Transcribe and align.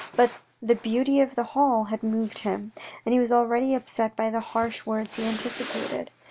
But 0.15 0.31
the 0.63 0.73
beauty 0.73 1.21
of 1.21 1.35
the 1.35 1.43
hall 1.43 1.83
had 1.83 2.01
moved 2.01 2.39
him, 2.39 2.71
and 3.05 3.13
he 3.13 3.19
was 3.19 3.31
already 3.31 3.75
upset 3.75 4.15
by 4.15 4.31
the 4.31 4.39
harsh 4.39 4.83
words 4.83 5.15
he 5.17 5.25
anticipated. 5.27 6.09